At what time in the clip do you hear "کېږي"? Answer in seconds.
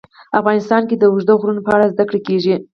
2.27-2.55